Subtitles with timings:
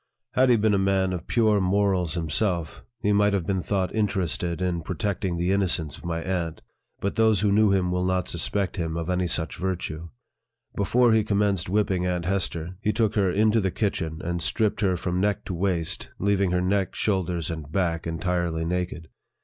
[0.31, 4.59] Had he been a man of pure morals himself, he might have been thought interested
[4.59, 6.63] in protecting the innocence of rny aunt;
[7.01, 10.09] but those who knew him will not suspect him of any such virtue.
[10.75, 14.97] Before he commenced whipping Aunt Hester, he took her into the kitchen, and stripped her
[14.97, 19.07] from neck to waist, leaving her neck, shoulders, and back, entirely naked.